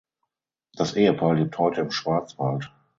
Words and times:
Das 0.73 0.95
Ehepaar 0.95 1.35
lebt 1.35 1.59
heute 1.59 1.81
im 1.81 1.91
Schwarzwald. 1.91 2.73